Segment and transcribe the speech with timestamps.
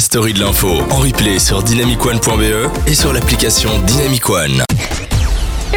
[0.00, 4.62] story de l'info en replay sur dynamicone.be et sur l'application Dynamic One.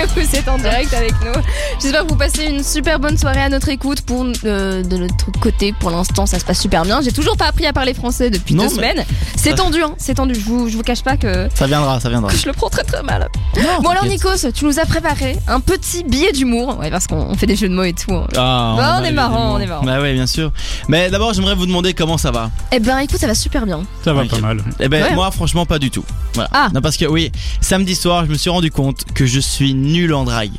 [0.15, 1.41] Vous êtes en direct avec nous.
[1.81, 4.01] J'espère que vous passez une super bonne soirée à notre écoute.
[4.01, 7.01] Pour euh, de notre côté, pour l'instant, ça se passe super bien.
[7.01, 9.03] J'ai toujours pas appris à parler français depuis Non, deux semaines.
[9.35, 10.35] C'est tendu, hein, c'est tendu.
[10.35, 12.31] Je vous, je vous cache pas que, Ça viendra, ça viendra.
[12.31, 13.27] que je le prends très très mal.
[13.57, 14.05] Non, Bon alors.
[14.05, 16.77] Nikos, tu nous as préparé un petit billet d'humour.
[16.79, 18.13] Ouais, parce qu'on on fait des jeux de mots et tout.
[18.13, 18.27] hein.
[18.35, 19.83] Ah, Bah, on est marrant, on est marrant.
[19.85, 20.51] Bah ouais, bien sûr.
[20.89, 22.51] Mais d'abord, j'aimerais vous demander comment ça va.
[22.71, 23.81] Eh ben écoute, ça va super bien.
[24.03, 24.63] Ça va pas mal.
[24.79, 25.13] Eh ben Ouais.
[25.15, 26.03] moi, franchement, pas du tout.
[26.35, 26.49] Voilà.
[26.53, 26.69] Ah.
[26.73, 27.31] Non, parce que oui,
[27.61, 30.51] samedi soir, je me suis rendu compte que je suis nul en drague.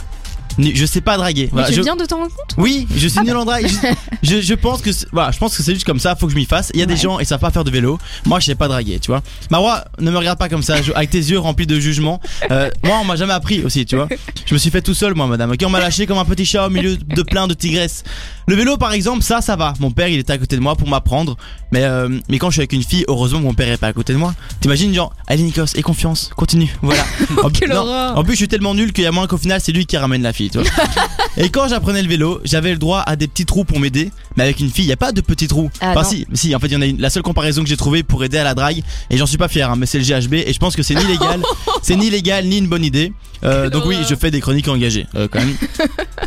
[0.56, 1.48] Je sais pas draguer.
[1.50, 2.54] Voilà, Mais tu je- viens de t'en rendre compte?
[2.58, 3.40] Oui, je suis Ah nul bah.
[3.40, 3.66] en drague.
[3.66, 3.88] Je,
[4.36, 6.14] je, je pense que c'est- voilà, je pense que c'est juste comme ça.
[6.14, 6.70] Faut que je m'y fasse.
[6.74, 7.98] Il y a des gens ils savent pas faire de vélo.
[8.24, 9.20] Moi, je sais pas draguer, tu vois.
[9.50, 12.20] Marois, ne me regarde pas comme ça, je- avec tes yeux remplis de jugement.
[12.52, 14.06] Euh, moi, on m'a jamais appris aussi, tu vois.
[14.46, 15.50] Je me suis fait tout seul, moi, madame.
[15.50, 18.04] Ok, on m'a lâché comme un petit chat au milieu de plein de tigresses.
[18.46, 19.74] Le vélo, par exemple, ça, ça va.
[19.80, 21.36] Mon père, il était à côté de moi pour m'apprendre.
[21.72, 23.92] Mais euh, mais quand je suis avec une fille, heureusement, mon père est pas à
[23.92, 24.34] côté de moi.
[24.64, 26.74] T'imagines, genre, allez, Nikos, aie confiance, continue.
[26.80, 27.04] Voilà.
[27.42, 28.16] En, Quelle non, horreur.
[28.16, 29.98] en plus, je suis tellement nul qu'il y a moins qu'au final, c'est lui qui
[29.98, 30.66] ramène la fille, tu vois.
[31.36, 34.10] Et quand j'apprenais le vélo, j'avais le droit à des petits trous pour m'aider.
[34.38, 35.70] Mais avec une fille, il y a pas de petits trous.
[35.82, 36.08] Ah, enfin, non.
[36.08, 36.98] si, si, en fait, il y en a une.
[36.98, 39.48] La seule comparaison que j'ai trouvée pour aider à la drague, et j'en suis pas
[39.48, 41.42] fier, hein, mais c'est le GHB, et je pense que c'est ni légal,
[41.82, 43.12] c'est ni légal, ni une bonne idée.
[43.44, 45.54] Euh, donc oui, je fais des chroniques engagées, euh, quand même.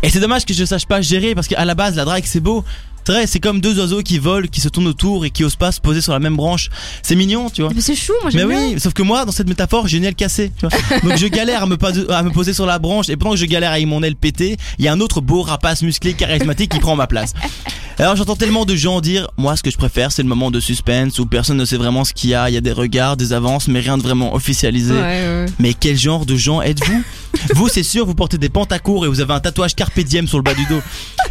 [0.03, 2.39] et c'est dommage que je sache pas gérer, parce qu'à la base, la drague, c'est
[2.41, 2.63] beau.
[3.07, 5.55] C'est vrai, c'est comme deux oiseaux qui volent, qui se tournent autour et qui osent
[5.55, 6.69] pas se poser sur la même branche.
[7.01, 7.71] C'est mignon, tu vois.
[7.73, 8.61] Mais c'est chou, moi Mais j'aime bien.
[8.73, 10.51] oui, sauf que moi, dans cette métaphore, j'ai une aile cassée.
[10.59, 10.99] tu vois.
[11.09, 13.37] Donc je galère à me, pas- à me poser sur la branche, et pendant que
[13.37, 16.69] je galère avec mon aile pétée, il y a un autre beau rapace musclé charismatique
[16.73, 17.31] qui prend ma place.
[17.99, 20.59] Alors j'entends tellement de gens dire, moi ce que je préfère, c'est le moment de
[20.59, 23.17] suspense où personne ne sait vraiment ce qu'il y a, il y a des regards,
[23.17, 24.93] des avances, mais rien de vraiment officialisé.
[24.93, 25.45] Ouais, ouais.
[25.57, 27.03] Mais quel genre de gens êtes-vous?
[27.55, 30.37] Vous, c'est sûr, vous portez des pantacours et vous avez un tatouage carpe diem sur
[30.37, 30.81] le bas du dos.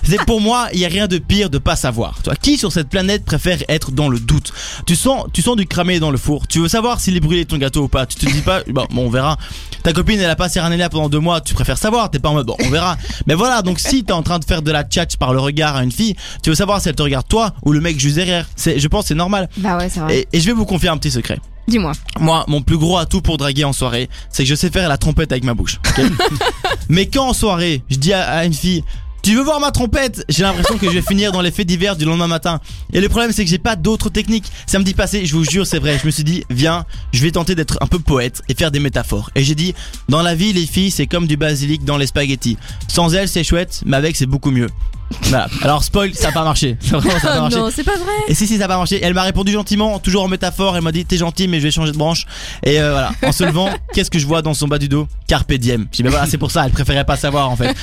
[0.02, 2.22] C'est pour moi, il y a rien de pire de pas savoir.
[2.22, 4.52] Toi, qui sur cette planète préfère être dans le doute?
[4.86, 6.46] Tu sens, tu sens du cramé dans le four.
[6.46, 8.06] Tu veux savoir s'il est brûlé ton gâteau ou pas?
[8.06, 9.36] Tu te dis pas, bon, bon, on verra.
[9.82, 11.40] Ta copine, elle a pas Serranélia pendant deux mois.
[11.40, 12.10] Tu préfères savoir.
[12.10, 12.96] T'es pas en mode, bon, on verra.
[13.26, 15.76] Mais voilà, donc si t'es en train de faire de la tchatch par le regard
[15.76, 18.16] à une fille, tu veux savoir si elle te regarde toi ou le mec juste
[18.16, 18.46] derrière.
[18.56, 19.48] C'est, je pense, que c'est normal.
[19.58, 20.18] Bah ouais, c'est vrai.
[20.18, 21.38] Et, et je vais vous confier un petit secret.
[21.68, 21.92] Dis-moi.
[22.20, 24.98] Moi, mon plus gros atout pour draguer en soirée, c'est que je sais faire la
[24.98, 25.80] trompette avec ma bouche.
[26.88, 28.84] Mais quand en soirée, je dis à, à une fille,
[29.26, 30.24] tu veux voir ma trompette?
[30.28, 32.60] J'ai l'impression que je vais finir dans les faits divers du lendemain matin.
[32.92, 34.52] Et le problème, c'est que j'ai pas d'autres techniques.
[34.68, 35.98] Samedi passé, je vous jure, c'est vrai.
[36.00, 38.78] Je me suis dit, viens, je vais tenter d'être un peu poète et faire des
[38.78, 39.30] métaphores.
[39.34, 39.74] Et j'ai dit,
[40.08, 42.56] dans la vie, les filles, c'est comme du basilic dans les spaghettis.
[42.86, 44.68] Sans elles, c'est chouette, mais avec, c'est beaucoup mieux.
[45.22, 45.48] Voilà.
[45.62, 46.76] Alors spoil, ça a pas marché.
[46.82, 47.56] Vraiment, ça a pas marché.
[47.58, 48.12] non, c'est pas vrai.
[48.28, 50.82] Et si si ça a pas marché, elle m'a répondu gentiment, toujours en métaphore, elle
[50.82, 52.26] m'a dit t'es gentil mais je vais changer de branche.
[52.64, 55.06] Et euh, voilà, en se levant, qu'est-ce que je vois dans son bas du dos?
[55.26, 55.86] Carpe diem.
[55.92, 57.74] J'ai dit bah voilà, c'est pour ça, elle préférait pas savoir en fait.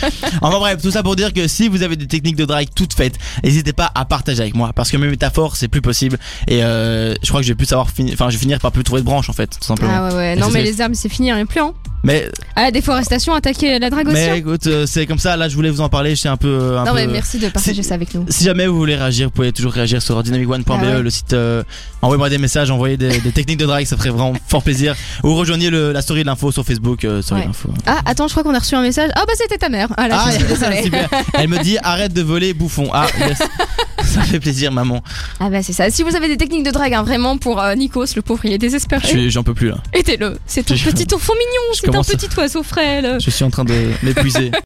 [0.42, 2.94] Enfin bref, tout ça pour dire que si vous avez des techniques de drague toutes
[2.94, 6.18] faites, n'hésitez pas à partager avec moi parce que mes métaphores c'est plus possible
[6.48, 8.72] et euh, je crois que je vais plus savoir finir enfin je vais finir par
[8.72, 9.94] plus trouver de branche en fait, tout simplement.
[9.94, 10.34] Ah ouais, ouais.
[10.34, 11.74] Et Non, mais les armes, c'est fini, rien plus, hein.
[12.04, 14.16] Mais Ah, la déforestation, attaquer la drague aussi.
[14.16, 14.34] mais hein.
[14.36, 16.84] écoute, euh, c'est comme ça, là je voulais vous en parler, j'étais un peu un
[16.84, 18.26] Non, peu mais merci de partager ça avec nous.
[18.30, 21.02] Si jamais vous voulez réagir, vous pouvez toujours réagir sur dynamicone.be, Ah ouais.
[21.02, 21.32] le site.
[21.34, 21.64] euh,
[22.02, 24.96] envoyez-moi des messages, envoyez des, des techniques de drague, ça ferait vraiment fort plaisir.
[25.24, 27.48] Ou rejoignez le- la story de l'info sur Facebook, euh, story Ouais.
[27.86, 29.10] Ah, attends, je crois qu'on a reçu un message.
[29.16, 29.88] Ah, bah c'était ta mère.
[29.96, 30.92] Ah là, je suis désolée.
[31.36, 32.90] Elle me dit arrête de voler, bouffon.
[32.94, 33.40] Ah, yes.
[34.14, 35.04] ça fait plaisir, maman.
[35.40, 35.90] Ah, bah c'est ça.
[35.90, 38.54] Si vous avez des techniques de drague, hein, vraiment pour euh, Nikos, le pauvre, il
[38.54, 39.30] est désespéré.
[39.30, 39.78] J'en peux plus là.
[39.94, 40.38] Aidez-le.
[40.46, 41.74] C'est un petit enfant mignon.
[41.74, 43.18] C'est un petit oiseau frêle.
[43.20, 43.74] Je suis en train de
[44.04, 44.52] m'épuiser.